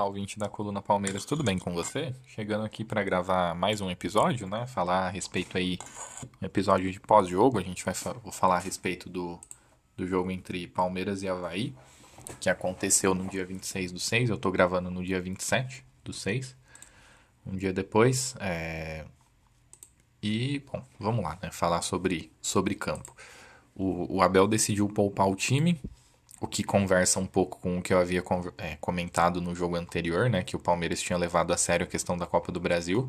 [0.00, 2.14] Olá, ouvinte da Coluna Palmeiras, tudo bem com você?
[2.26, 4.66] Chegando aqui para gravar mais um episódio, né?
[4.66, 5.78] Falar a respeito aí,
[6.40, 7.92] um episódio de pós-jogo, a gente vai
[8.22, 9.38] vou falar a respeito do,
[9.98, 11.74] do jogo entre Palmeiras e Havaí,
[12.40, 16.56] que aconteceu no dia 26 do 6, eu tô gravando no dia 27 do 6,
[17.44, 19.04] um dia depois, é...
[20.22, 21.50] E, bom, vamos lá, né?
[21.52, 23.14] Falar sobre, sobre campo.
[23.74, 25.78] O, o Abel decidiu poupar o time,
[26.40, 28.24] o que conversa um pouco com o que eu havia
[28.56, 30.42] é, comentado no jogo anterior, né?
[30.42, 33.08] Que o Palmeiras tinha levado a sério a questão da Copa do Brasil.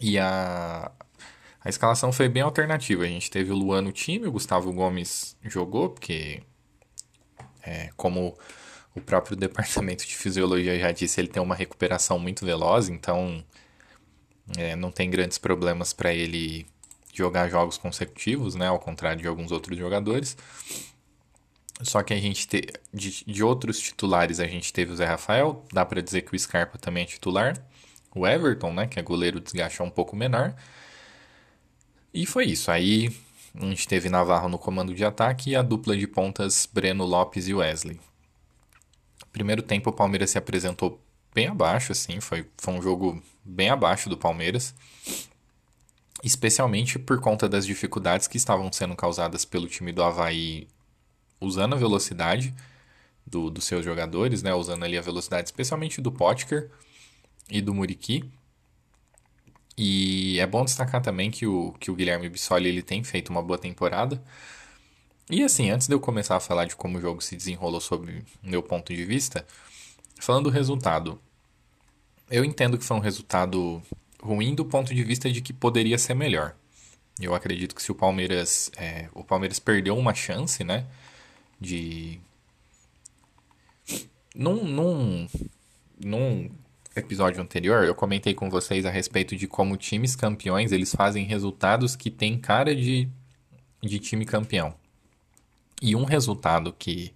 [0.00, 0.90] E a,
[1.60, 3.04] a escalação foi bem alternativa.
[3.04, 6.42] A gente teve o Luan no time, o Gustavo Gomes jogou, porque,
[7.62, 8.38] é, como
[8.94, 13.44] o próprio departamento de fisiologia já disse, ele tem uma recuperação muito veloz, então
[14.56, 16.66] é, não tem grandes problemas para ele
[17.12, 18.68] jogar jogos consecutivos, né?
[18.68, 20.36] Ao contrário de alguns outros jogadores.
[21.82, 25.64] Só que a gente te, de, de, outros titulares a gente teve o Zé Rafael,
[25.72, 27.56] dá para dizer que o Scarpa também é titular.
[28.14, 30.54] O Everton, né, que é goleiro desgaste um pouco menor.
[32.12, 32.70] E foi isso.
[32.70, 33.14] Aí
[33.54, 37.48] a gente teve Navarro no comando de ataque e a dupla de pontas Breno Lopes
[37.48, 38.00] e Wesley.
[39.32, 41.02] Primeiro tempo o Palmeiras se apresentou
[41.34, 44.74] bem abaixo, assim, foi, foi um jogo bem abaixo do Palmeiras.
[46.22, 50.68] Especialmente por conta das dificuldades que estavam sendo causadas pelo time do Havaí
[51.42, 52.54] usando a velocidade
[53.26, 54.54] do, dos seus jogadores, né?
[54.54, 56.70] Usando ali a velocidade especialmente do Potker
[57.50, 58.24] e do Muriqui.
[59.76, 63.42] E é bom destacar também que o, que o Guilherme Bissoli ele tem feito uma
[63.42, 64.22] boa temporada.
[65.30, 68.22] E assim, antes de eu começar a falar de como o jogo se desenrolou sob
[68.42, 69.46] meu ponto de vista,
[70.20, 71.18] falando do resultado,
[72.30, 73.82] eu entendo que foi um resultado
[74.22, 76.54] ruim do ponto de vista de que poderia ser melhor.
[77.20, 80.86] Eu acredito que se o Palmeiras, é, o Palmeiras perdeu uma chance, né,
[81.62, 82.20] de
[84.34, 85.28] num, num,
[86.04, 86.50] num
[86.96, 91.94] episódio anterior eu comentei com vocês a respeito de como times campeões eles fazem resultados
[91.96, 93.08] que tem cara de,
[93.80, 94.74] de time campeão
[95.80, 97.14] e um resultado que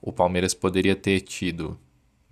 [0.00, 1.78] o Palmeiras poderia ter tido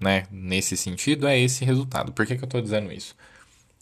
[0.01, 2.13] né, nesse sentido é esse resultado.
[2.13, 3.17] Por que, que eu estou dizendo isso?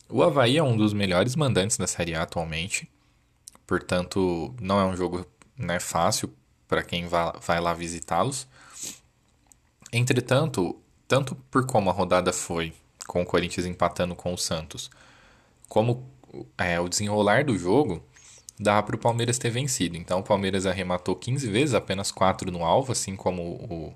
[0.08, 2.88] O Havaí é um dos melhores mandantes da Série A atualmente,
[3.66, 5.26] portanto não é um jogo
[5.56, 6.32] né, fácil
[6.72, 8.48] para quem vai lá visitá-los.
[9.92, 12.72] Entretanto, tanto por como a rodada foi,
[13.06, 14.90] com o Corinthians empatando com o Santos,
[15.68, 16.08] como
[16.56, 18.02] é, o desenrolar do jogo,
[18.58, 19.98] dá para o Palmeiras ter vencido.
[19.98, 23.94] Então o Palmeiras arrematou 15 vezes, apenas 4 no alvo, assim como o,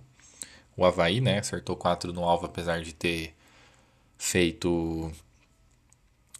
[0.77, 1.39] o Havaí, né?
[1.39, 3.35] Acertou 4 no alvo, apesar de ter
[4.19, 5.11] feito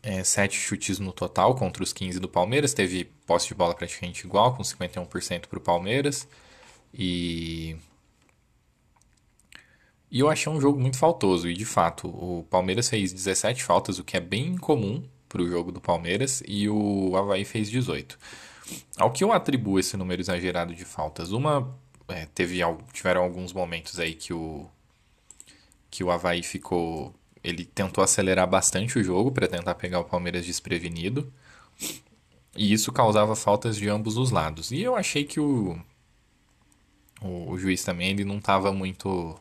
[0.07, 2.73] é, 7 chutes no total contra os 15 do Palmeiras.
[2.73, 6.29] Teve posse de bola praticamente igual, com 51% para o Palmeiras.
[6.95, 7.77] E...
[10.09, 11.49] e eu achei um jogo muito faltoso.
[11.49, 15.49] E de fato, o Palmeiras fez 17 faltas, o que é bem incomum para o
[15.49, 18.17] jogo do Palmeiras, e o Havaí fez 18.
[18.97, 21.33] Ao que eu atribuo esse número exagerado de faltas?
[21.33, 21.77] Uma.
[22.09, 22.61] É, teve,
[22.93, 24.69] tiveram alguns momentos aí que o,
[25.91, 27.13] que o Havaí ficou.
[27.47, 31.33] Ele tentou acelerar bastante o jogo para tentar pegar o Palmeiras desprevenido.
[32.57, 34.73] E isso causava faltas de ambos os lados.
[34.73, 35.79] E eu achei que o,
[37.23, 39.39] o, o juiz também ele não estava muito.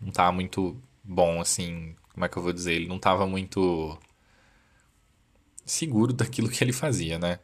[0.00, 1.94] Não estava muito bom, assim.
[2.12, 2.74] Como é que eu vou dizer?
[2.74, 3.96] Ele não estava muito
[5.64, 7.38] seguro daquilo que ele fazia, né?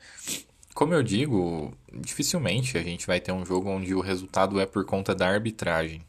[0.75, 4.85] Como eu digo, dificilmente a gente vai ter um jogo onde o resultado é por
[4.85, 6.05] conta da arbitragem.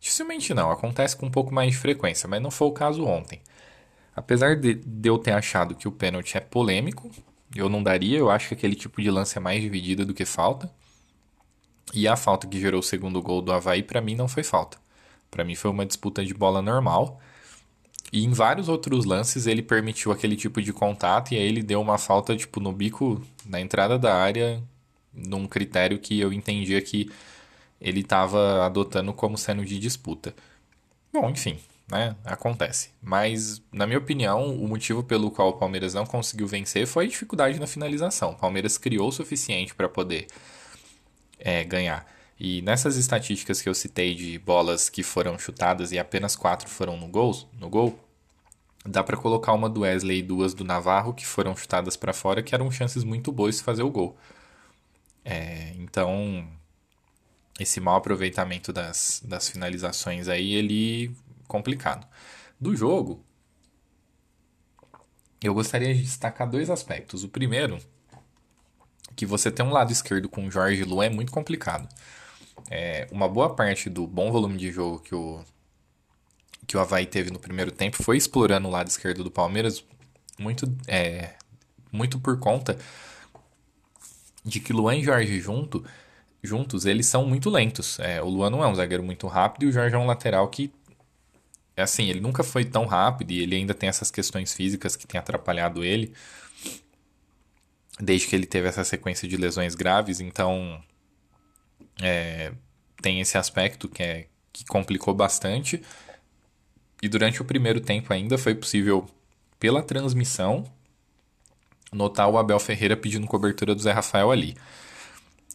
[0.00, 3.40] Dificilmente não, acontece com um pouco mais de frequência, mas não foi o caso ontem.
[4.14, 7.10] Apesar de, de eu ter achado que o pênalti é polêmico,
[7.54, 10.24] eu não daria, eu acho que aquele tipo de lance é mais dividida do que
[10.24, 10.70] falta.
[11.94, 14.78] E a falta que gerou o segundo gol do Havaí, para mim, não foi falta.
[15.30, 17.20] Para mim, foi uma disputa de bola normal.
[18.12, 21.80] E em vários outros lances, ele permitiu aquele tipo de contato e aí ele deu
[21.80, 24.62] uma falta, tipo, no bico, na entrada da área,
[25.12, 27.10] num critério que eu entendia que
[27.80, 30.34] ele estava adotando como sendo de disputa.
[31.12, 31.58] Bom, enfim,
[31.90, 32.16] né?
[32.24, 32.90] Acontece.
[33.02, 37.08] Mas, na minha opinião, o motivo pelo qual o Palmeiras não conseguiu vencer foi a
[37.08, 38.32] dificuldade na finalização.
[38.32, 40.26] O Palmeiras criou o suficiente para poder
[41.38, 42.06] é, ganhar.
[42.38, 46.96] E nessas estatísticas que eu citei de bolas que foram chutadas e apenas quatro foram
[46.96, 47.98] no gol, no gol
[48.84, 52.42] dá para colocar uma do Wesley e duas do Navarro que foram chutadas para fora,
[52.42, 54.16] que eram chances muito boas de fazer o gol.
[55.24, 56.46] É, então,
[57.58, 61.14] esse mau aproveitamento das, das finalizações aí, ele
[61.46, 62.06] complicado.
[62.60, 63.24] Do jogo,
[65.42, 67.24] eu gostaria de destacar dois aspectos.
[67.24, 67.78] O primeiro,
[69.14, 71.88] que você ter um lado esquerdo com Jorge Lu é muito complicado.
[72.70, 75.42] É, uma boa parte do bom volume de jogo que o,
[76.66, 79.84] que o Havaí teve no primeiro tempo foi explorando o lado esquerdo do Palmeiras,
[80.38, 81.34] muito, é,
[81.90, 82.78] muito por conta
[84.44, 85.84] de que Luan e Jorge junto,
[86.46, 87.98] juntos eles são muito lentos.
[87.98, 90.48] É, o Luan não é um zagueiro muito rápido e o Jorge é um lateral
[90.48, 90.72] que
[91.76, 95.06] é assim, ele nunca foi tão rápido e ele ainda tem essas questões físicas que
[95.06, 96.14] tem atrapalhado ele
[98.00, 100.82] desde que ele teve essa sequência de lesões graves, então
[102.02, 102.52] é,
[103.00, 105.82] tem esse aspecto que, é, que complicou bastante.
[107.02, 109.06] E durante o primeiro tempo ainda foi possível,
[109.58, 110.64] pela transmissão,
[111.92, 114.56] notar o Abel Ferreira pedindo cobertura do Zé Rafael ali.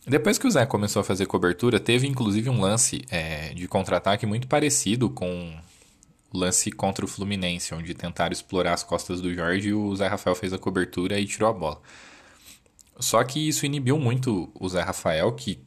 [0.05, 4.25] Depois que o Zé começou a fazer cobertura, teve inclusive um lance é, de contra-ataque
[4.25, 5.55] muito parecido com
[6.33, 10.07] o lance contra o Fluminense, onde tentaram explorar as costas do Jorge e o Zé
[10.07, 11.81] Rafael fez a cobertura e tirou a bola.
[12.99, 15.63] Só que isso inibiu muito o Zé Rafael, que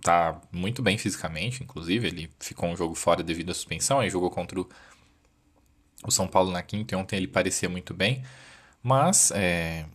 [0.00, 2.06] tá muito bem fisicamente, inclusive.
[2.06, 6.62] Ele ficou um jogo fora devido à suspensão, aí jogou contra o São Paulo na
[6.62, 8.22] quinta e ontem ele parecia muito bem,
[8.82, 9.86] mas é,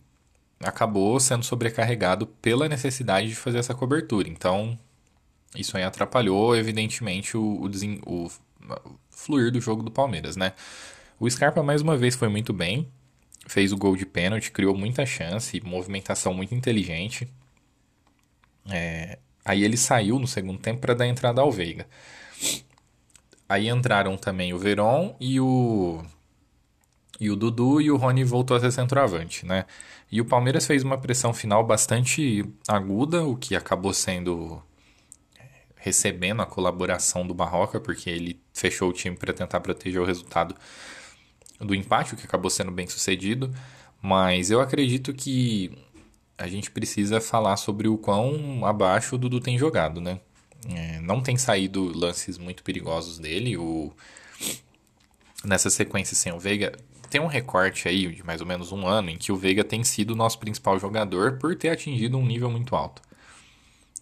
[0.60, 4.28] acabou sendo sobrecarregado pela necessidade de fazer essa cobertura.
[4.28, 4.78] Então,
[5.54, 7.66] isso aí atrapalhou, evidentemente, o, o,
[8.06, 8.30] o, o
[9.10, 10.52] fluir do jogo do Palmeiras, né?
[11.18, 12.88] O Scarpa, mais uma vez, foi muito bem,
[13.46, 17.28] fez o gol de pênalti, criou muita chance, movimentação muito inteligente.
[18.68, 21.86] É, aí ele saiu no segundo tempo para dar entrada ao Veiga.
[23.48, 26.02] Aí entraram também o Veron e o
[27.20, 29.64] e o Dudu e o Rony voltou a ser centroavante, né?
[30.10, 34.62] E o Palmeiras fez uma pressão final bastante aguda, o que acabou sendo
[35.38, 35.44] é,
[35.76, 40.54] recebendo a colaboração do Barroca, porque ele fechou o time para tentar proteger o resultado
[41.58, 43.52] do empate, o que acabou sendo bem sucedido,
[44.02, 45.72] mas eu acredito que
[46.38, 50.20] a gente precisa falar sobre o quão abaixo o Dudu tem jogado, né?
[50.68, 53.56] É, não tem saído lances muito perigosos dele.
[53.56, 53.92] O...
[55.44, 56.72] Nessa sequência sem o Veiga,
[57.08, 59.82] tem um recorte aí de mais ou menos um ano em que o Veiga tem
[59.84, 63.02] sido o nosso principal jogador por ter atingido um nível muito alto.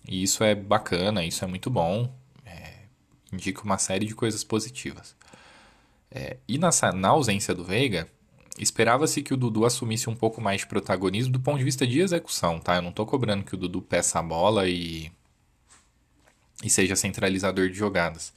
[0.07, 2.13] E isso é bacana, isso é muito bom,
[2.45, 2.85] é...
[3.33, 5.17] indica uma série de coisas positivas.
[6.11, 6.71] É, e na,
[7.09, 8.07] ausência do Veiga,
[8.57, 12.01] esperava-se que o Dudu assumisse um pouco mais de protagonismo do ponto de vista de
[12.01, 12.77] execução, tá?
[12.77, 15.11] Eu não estou cobrando que o Dudu peça a bola e,
[16.63, 18.33] e seja centralizador de jogadas.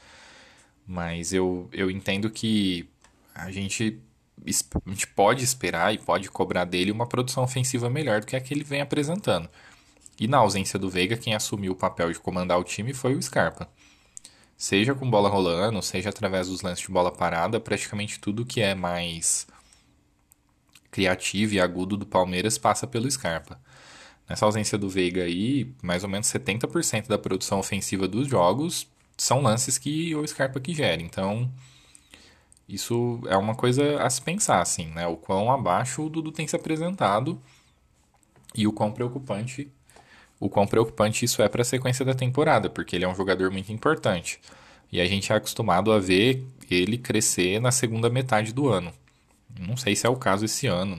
[0.88, 2.90] Mas eu, eu entendo que
[3.36, 4.00] a gente,
[4.46, 8.42] a gente pode esperar e pode cobrar dele uma produção ofensiva melhor do que a
[8.42, 9.50] que ele vem apresentando.
[10.20, 13.22] E na ausência do Veiga, quem assumiu o papel de comandar o time foi o
[13.22, 13.70] Scarpa
[14.58, 18.74] seja com bola rolando, seja através dos lances de bola parada, praticamente tudo que é
[18.74, 19.48] mais
[20.90, 23.62] criativo e agudo do Palmeiras passa pelo Scarpa.
[24.28, 29.42] Nessa ausência do Veiga aí, mais ou menos 70% da produção ofensiva dos jogos são
[29.42, 31.02] lances que o Scarpa que gera.
[31.02, 31.52] Então,
[32.68, 35.08] isso é uma coisa a se pensar, assim, né?
[35.08, 37.42] O quão abaixo o Dudu tem se apresentado
[38.54, 39.72] e o quão preocupante
[40.40, 43.50] o quão preocupante isso é para a sequência da temporada, porque ele é um jogador
[43.52, 44.40] muito importante.
[44.92, 48.94] E a gente é acostumado a ver ele crescer na segunda metade do ano.
[49.60, 50.98] Não sei se é o caso esse ano.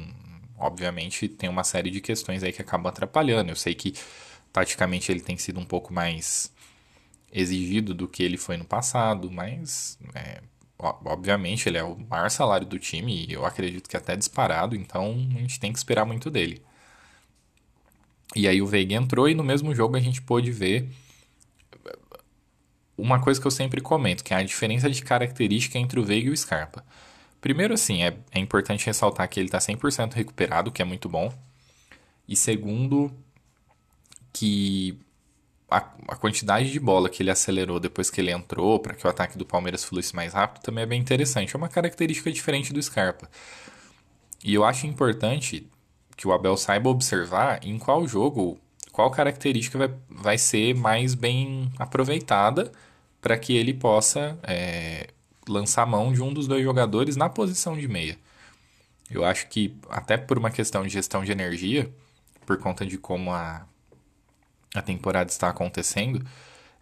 [0.59, 3.51] Obviamente tem uma série de questões aí que acabam atrapalhando.
[3.51, 3.95] Eu sei que
[4.53, 6.53] taticamente ele tem sido um pouco mais
[7.33, 10.41] exigido do que ele foi no passado, mas é,
[10.79, 15.13] obviamente ele é o maior salário do time e eu acredito que até disparado, então
[15.35, 16.63] a gente tem que esperar muito dele.
[18.37, 20.89] E aí o Veiga entrou e no mesmo jogo a gente pôde ver
[22.97, 26.29] uma coisa que eu sempre comento, que é a diferença de característica entre o Veiga
[26.29, 26.85] e o Scarpa.
[27.41, 31.33] Primeiro, assim, é, é importante ressaltar que ele está 100% recuperado, que é muito bom.
[32.27, 33.13] E segundo,
[34.33, 34.99] que
[35.71, 35.77] a,
[36.09, 39.37] a, quantidade de bola que ele acelerou depois que ele entrou para que o ataque
[39.37, 41.55] do Palmeiras fluísse mais rápido também é bem interessante.
[41.55, 43.29] É uma característica diferente do Scarpa.
[44.43, 45.69] E eu acho importante
[46.17, 48.59] que o Abel saiba observar em qual jogo
[48.93, 52.73] qual característica vai, vai ser mais bem aproveitada
[53.21, 55.09] para que ele possa é,
[55.49, 58.19] lançar mão de um dos dois jogadores na posição de meia.
[59.11, 61.91] Eu acho que, até por uma questão de gestão de energia,
[62.45, 63.67] por conta de como a,
[64.75, 66.25] a temporada está acontecendo,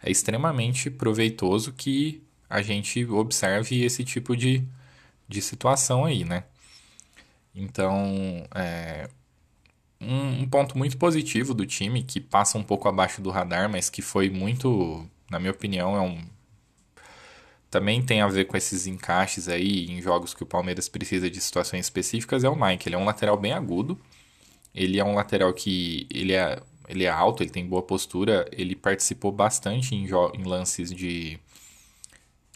[0.03, 4.65] é extremamente proveitoso que a gente observe esse tipo de,
[5.29, 6.45] de situação aí, né?
[7.55, 9.09] Então, é,
[10.01, 13.89] um, um, ponto muito positivo do time, que passa um pouco abaixo do radar, mas
[13.89, 16.19] que foi muito, na minha opinião, é um.
[17.71, 21.41] Também tem a ver com esses encaixes aí em jogos que o Palmeiras precisa de
[21.41, 22.89] situações específicas, é o Mike.
[22.89, 23.99] Ele é um lateral bem agudo.
[24.75, 26.07] Ele é um lateral que.
[26.11, 28.49] Ele é, ele é alto, ele tem boa postura.
[28.53, 31.39] Ele participou bastante em, em lances de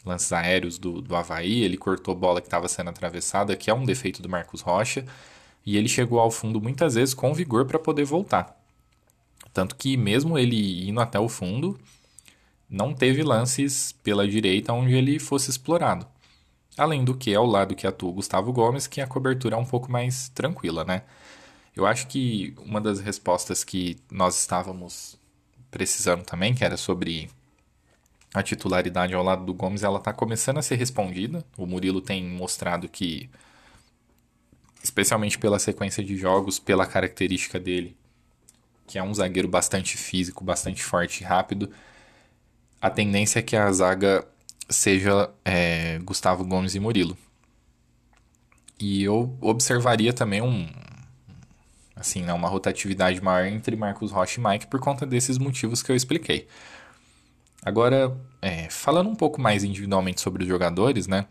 [0.05, 3.85] lances aéreos do, do Havaí, ele cortou bola que estava sendo atravessada, que é um
[3.85, 5.05] defeito do Marcos Rocha,
[5.65, 8.59] e ele chegou ao fundo muitas vezes com vigor para poder voltar.
[9.53, 11.79] Tanto que, mesmo ele indo até o fundo,
[12.69, 16.07] não teve lances pela direita onde ele fosse explorado.
[16.77, 19.65] Além do que, ao lado que atua o Gustavo Gomes, que a cobertura é um
[19.65, 21.03] pouco mais tranquila, né?
[21.75, 25.17] Eu acho que uma das respostas que nós estávamos
[25.69, 27.29] precisando também, que era sobre
[28.33, 31.45] a titularidade ao lado do Gomes ela está começando a ser respondida.
[31.57, 33.29] O Murilo tem mostrado que,
[34.83, 37.95] especialmente pela sequência de jogos, pela característica dele,
[38.87, 41.71] que é um zagueiro bastante físico, bastante forte e rápido,
[42.81, 44.27] a tendência é que a zaga
[44.69, 47.17] seja é, Gustavo Gomes e Murilo.
[48.79, 50.67] E eu observaria também um,
[52.01, 55.91] assim, né, uma rotatividade maior entre Marcos Rocha e Mike por conta desses motivos que
[55.91, 56.47] eu expliquei.
[57.63, 61.27] Agora, é, falando um pouco mais individualmente sobre os jogadores, né?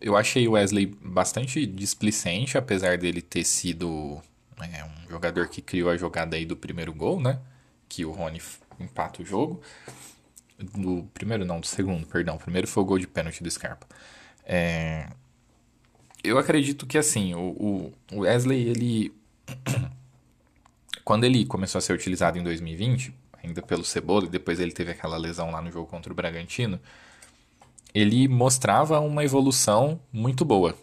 [0.00, 4.20] Eu achei o Wesley bastante displicente, apesar dele ter sido
[4.60, 7.38] é, um jogador que criou a jogada aí do primeiro gol, né?
[7.88, 8.42] Que o Rony
[8.80, 9.60] empata o jogo.
[10.58, 12.36] Do primeiro não, do segundo, perdão.
[12.36, 13.86] O primeiro foi o gol de pênalti do Scarpa.
[14.44, 15.08] É,
[16.24, 19.12] eu acredito que assim, o, o Wesley, ele.
[21.04, 24.92] Quando ele começou a ser utilizado em 2020, ainda pelo Cebola, e depois ele teve
[24.92, 26.80] aquela lesão lá no jogo contra o Bragantino,
[27.94, 30.74] ele mostrava uma evolução muito boa.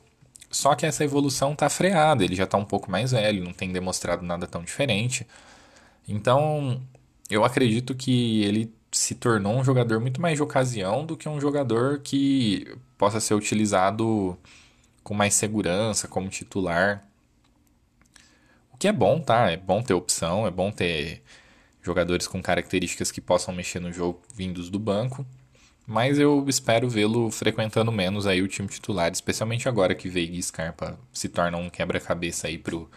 [0.49, 3.71] Só que essa evolução está freada, ele já está um pouco mais velho, não tem
[3.71, 5.25] demonstrado nada tão diferente.
[6.07, 6.81] Então,
[7.29, 11.39] eu acredito que ele se tornou um jogador muito mais de ocasião do que um
[11.39, 14.37] jogador que possa ser utilizado
[15.03, 17.01] com mais segurança, como titular.
[18.81, 19.51] Que é bom, tá?
[19.51, 21.21] É bom ter opção, é bom ter
[21.83, 25.23] jogadores com características que possam mexer no jogo vindos do banco.
[25.85, 30.41] Mas eu espero vê-lo frequentando menos aí o time titular, especialmente agora que Veiga e
[30.41, 32.89] Scarpa se tornam um quebra-cabeça aí pro,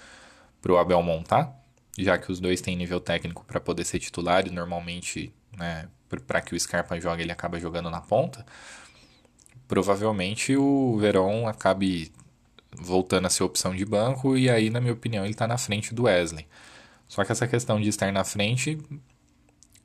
[0.63, 1.55] pro Abel montar,
[1.99, 5.87] já que os dois têm nível técnico para poder ser titulares, normalmente, né,
[6.27, 8.47] para que o Scarpa jogue, ele acaba jogando na ponta.
[9.69, 12.11] Provavelmente o Verón acabe
[12.77, 15.95] voltando a ser opção de banco e aí, na minha opinião, ele está na frente
[15.95, 16.47] do Wesley.
[17.09, 18.79] Só que essa questão de estar na frente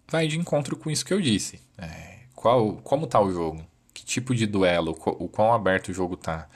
[0.07, 1.59] vai de encontro com isso que eu disse.
[1.77, 3.65] É, qual, como está o jogo?
[3.93, 4.91] Que tipo de duelo?
[4.91, 6.47] O quão aberto o jogo está?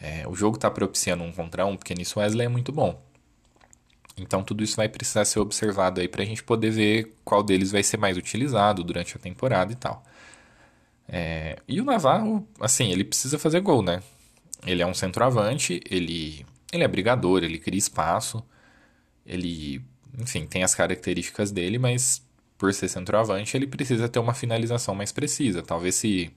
[0.00, 3.00] É, o jogo está propiciando um contra um, porque nisso o Wesley é muito bom.
[4.16, 7.72] Então tudo isso vai precisar ser observado aí para a gente poder ver qual deles
[7.72, 10.04] vai ser mais utilizado durante a temporada e tal.
[11.08, 14.02] É, e o Navarro, assim, ele precisa fazer gol, né?
[14.66, 18.44] Ele é um centroavante, ele, ele é brigador, ele cria espaço.
[19.26, 19.82] Ele,
[20.18, 22.22] enfim, tem as características dele, mas
[22.56, 25.62] por ser centroavante, ele precisa ter uma finalização mais precisa.
[25.62, 26.32] Talvez se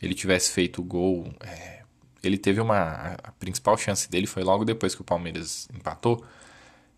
[0.00, 1.32] ele tivesse feito o gol.
[1.40, 1.82] É,
[2.22, 3.16] ele teve uma.
[3.22, 6.24] A principal chance dele foi logo depois que o Palmeiras empatou.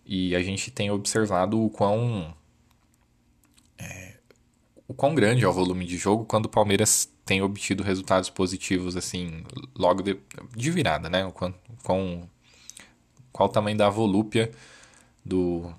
[0.05, 2.35] E a gente tem observado o quão.
[3.79, 4.15] É,
[4.87, 8.97] o quão grande é o volume de jogo quando o Palmeiras tem obtido resultados positivos,
[8.97, 9.45] assim,
[9.77, 10.19] logo de,
[10.57, 11.31] de virada, né?
[11.35, 12.31] Quão, quão
[13.31, 14.51] qual o tamanho da volúpia
[15.23, 15.71] do,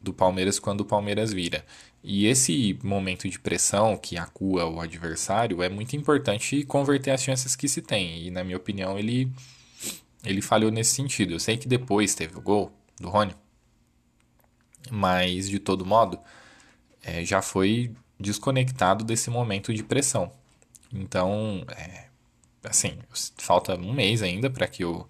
[0.00, 1.64] do Palmeiras quando o Palmeiras vira.
[2.00, 7.56] E esse momento de pressão que acua o adversário é muito importante converter as chances
[7.56, 8.28] que se tem.
[8.28, 9.32] E na minha opinião ele
[10.24, 11.32] ele falhou nesse sentido.
[11.32, 13.34] Eu sei que depois teve o gol do Rony,
[14.92, 16.20] mas de todo modo
[17.02, 20.37] é, já foi desconectado desse momento de pressão.
[20.92, 22.06] Então, é,
[22.64, 22.98] assim,
[23.36, 25.06] falta um mês ainda para que o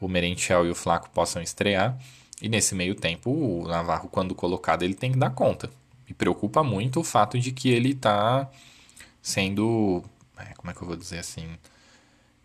[0.00, 1.98] o Merentiel e o Flaco possam estrear.
[2.40, 5.70] E nesse meio tempo, o Navarro, quando colocado, ele tem que dar conta.
[6.08, 8.48] Me preocupa muito o fato de que ele está
[9.20, 10.02] sendo.
[10.38, 11.48] É, como é que eu vou dizer assim?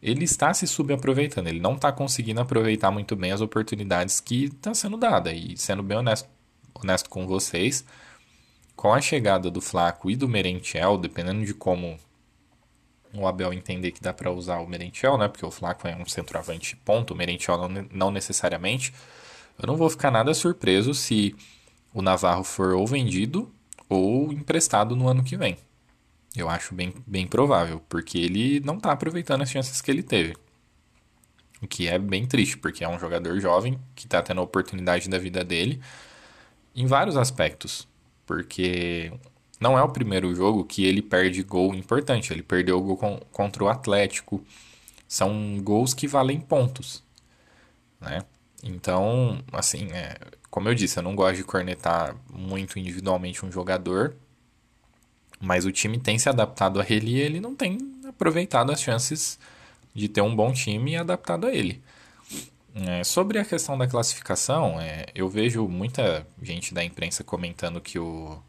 [0.01, 4.74] Ele está se subaproveitando, ele não está conseguindo aproveitar muito bem as oportunidades que está
[4.74, 5.32] sendo dada.
[5.32, 6.27] E sendo bem honesto,
[6.74, 7.86] honesto com vocês.
[8.75, 11.98] Com a chegada do Flaco e do Merentiel, dependendo de como
[13.13, 15.27] o Abel entender que dá para usar o Merentiel, né?
[15.27, 18.93] Porque o Flaco é um centroavante ponto, o Merentiel não, não necessariamente.
[19.60, 21.36] Eu não vou ficar nada surpreso se
[21.93, 23.53] o Navarro for ou vendido
[23.88, 25.58] ou emprestado no ano que vem.
[26.36, 30.36] Eu acho bem, bem provável, porque ele não está aproveitando as chances que ele teve.
[31.62, 35.08] O que é bem triste, porque é um jogador jovem que está tendo a oportunidade
[35.08, 35.79] da vida dele
[36.75, 37.88] em vários aspectos.
[38.25, 39.13] Porque
[39.60, 42.33] não é o primeiro jogo que ele perde gol importante.
[42.33, 44.43] Ele perdeu o gol com, contra o Atlético.
[45.07, 47.03] São gols que valem pontos.
[48.00, 48.22] Né?
[48.63, 50.17] Então, assim, é,
[50.50, 54.15] como eu disse, eu não gosto de cornetar muito individualmente um jogador.
[55.39, 59.38] Mas o time tem se adaptado a ele e ele não tem aproveitado as chances
[59.93, 61.81] de ter um bom time adaptado a ele.
[62.75, 68.00] É, sobre a questão da classificação, é, eu vejo muita gente da imprensa comentando que
[68.00, 68.41] o,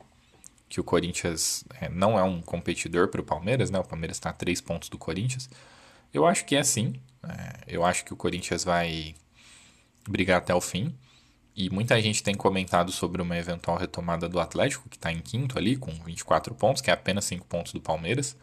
[0.68, 3.78] que o Corinthians é, não é um competidor para o Palmeiras, né?
[3.78, 5.48] O Palmeiras está a três pontos do Corinthians.
[6.12, 6.94] Eu acho que é sim.
[7.22, 9.14] É, eu acho que o Corinthians vai
[10.08, 10.94] brigar até o fim.
[11.56, 15.56] E muita gente tem comentado sobre uma eventual retomada do Atlético, que está em quinto
[15.56, 18.36] ali, com 24 pontos, que é apenas 5 pontos do Palmeiras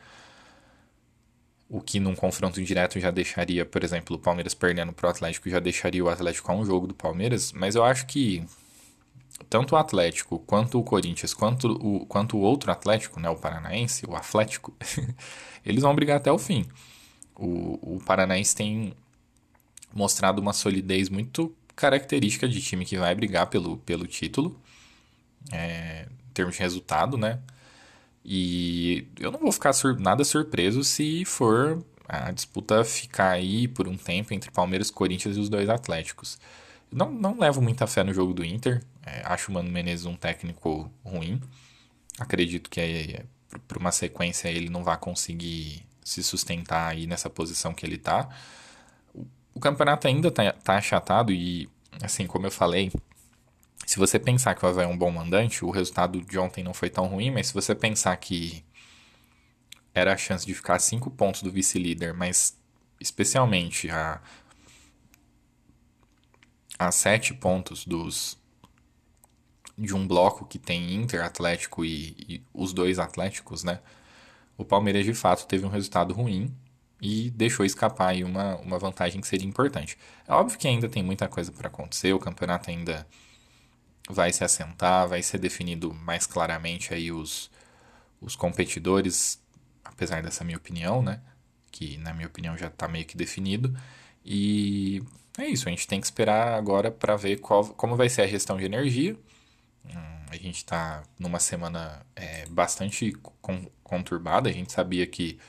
[1.72, 5.50] o que num confronto direto já deixaria, por exemplo, o Palmeiras perdendo para o Atlético,
[5.50, 8.44] já deixaria o Atlético a um jogo do Palmeiras, mas eu acho que
[9.50, 14.06] tanto o Atlético, quanto o Corinthians, quanto o, quanto o outro Atlético, né, o Paranaense,
[14.08, 14.74] o Atlético,
[15.66, 16.66] eles vão brigar até o fim.
[17.36, 18.94] O, o Paranaense tem
[19.94, 24.60] mostrado uma solidez muito característica de time que vai brigar pelo, pelo título,
[25.52, 27.40] é, em termos de resultado, né?
[28.24, 33.88] E eu não vou ficar sur nada surpreso se for a disputa ficar aí por
[33.88, 36.38] um tempo entre Palmeiras, Corinthians e os dois Atléticos.
[36.92, 38.84] Não, não levo muita fé no jogo do Inter.
[39.06, 41.42] É, acho o Mano Menezes um técnico ruim.
[42.20, 43.26] Acredito que é,
[43.68, 48.28] para uma sequência ele não vai conseguir se sustentar aí nessa posição que ele está.
[49.54, 51.70] O, campeonato ainda está tá achatado e,
[52.02, 52.92] assim, como eu falei,
[53.86, 56.74] se você pensar que o Havaí é um bom mandante, o resultado de ontem não
[56.74, 58.64] foi tão ruim, mas se você pensar que
[59.94, 62.58] era a chance de ficar a 5 pontos do vice-líder, mas
[63.00, 64.22] especialmente a,
[66.82, 68.40] a 7 pontos dos
[69.78, 73.80] de um bloco que tem Inter, Atlético e, e os dois Atléticos, né?
[74.58, 76.52] O Palmeiras de fato teve um resultado ruim
[77.00, 79.96] e deixou escapar aí uma, uma vantagem que seria importante.
[80.28, 83.08] É óbvio que ainda tem muita coisa para acontecer, o campeonato ainda
[84.10, 87.52] vai se assentar, vai ser definido mais claramente aí os,
[88.20, 89.40] os competidores,
[89.84, 91.22] apesar dessa minha opinião, né?
[91.72, 93.76] Que na minha opinião já está meio que definido.
[94.26, 95.04] E
[95.38, 98.28] é isso, a gente tem que esperar agora para ver qual, como vai ser a
[98.28, 99.16] gestão de energia.
[99.86, 103.14] Hum, a gente está numa semana é, bastante
[103.84, 105.40] conturbada, a gente sabia que,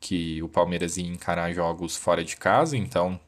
[0.00, 3.20] que o Palmeiras ia encarar jogos fora de casa, então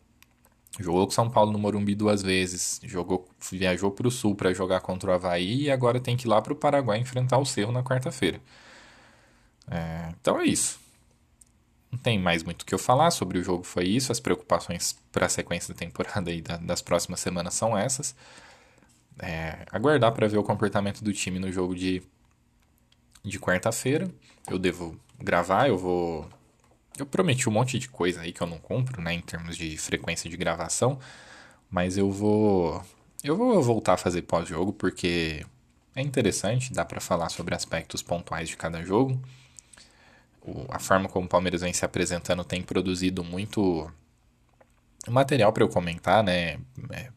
[0.78, 4.80] Jogou com São Paulo no Morumbi duas vezes, jogou, viajou para o Sul para jogar
[4.80, 7.72] contra o Havaí e agora tem que ir lá para o Paraguai enfrentar o Cerro
[7.72, 8.40] na quarta-feira.
[9.70, 10.78] É, então é isso.
[11.90, 14.12] Não tem mais muito o que eu falar sobre o jogo, foi isso.
[14.12, 18.14] As preocupações para a sequência da temporada e da, das próximas semanas são essas.
[19.18, 22.02] É, aguardar para ver o comportamento do time no jogo de,
[23.24, 24.10] de quarta-feira.
[24.48, 26.28] Eu devo gravar, eu vou
[26.98, 29.76] eu prometi um monte de coisa aí que eu não compro, né, em termos de
[29.76, 30.98] frequência de gravação,
[31.70, 32.82] mas eu vou
[33.24, 35.44] eu vou voltar a fazer pós-jogo porque
[35.94, 39.20] é interessante, dá para falar sobre aspectos pontuais de cada jogo.
[40.68, 43.90] A forma como o Palmeiras vem se apresentando tem produzido muito
[45.08, 46.58] material para eu comentar, né?
[46.90, 47.10] É,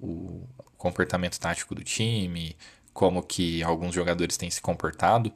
[0.00, 2.56] o comportamento tático do time,
[2.92, 5.32] como que alguns jogadores têm se comportado.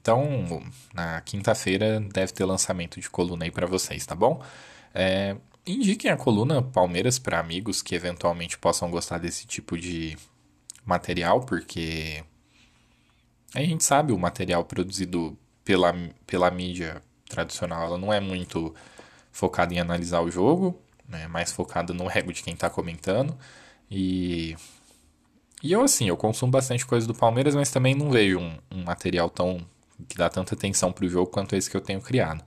[0.00, 0.62] Então,
[0.94, 4.40] na quinta-feira deve ter lançamento de coluna aí para vocês, tá bom?
[4.94, 10.16] É, indiquem a coluna Palmeiras para amigos que eventualmente possam gostar desse tipo de
[10.84, 12.24] material, porque
[13.52, 15.36] a gente sabe o material produzido
[15.66, 15.92] pela,
[16.26, 18.74] pela mídia tradicional, ela não é muito
[19.32, 23.36] focada em analisar o jogo, né, mais focada no ego de quem está comentando.
[23.90, 24.56] E,
[25.62, 28.84] e eu, assim, eu consumo bastante coisa do Palmeiras, mas também não vejo um, um
[28.84, 29.60] material tão
[30.08, 32.44] que dá tanta atenção pro jogo quanto esse que eu tenho criado.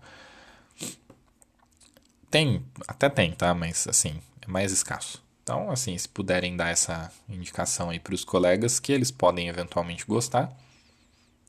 [2.31, 3.53] Tem, até tem, tá?
[3.53, 5.21] Mas assim, é mais escasso.
[5.43, 10.05] Então, assim, se puderem dar essa indicação aí para os colegas que eles podem eventualmente
[10.05, 10.55] gostar,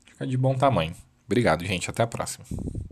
[0.07, 0.97] fica de bom tamanho.
[1.31, 1.89] Obrigado, gente.
[1.89, 2.45] Até a próxima.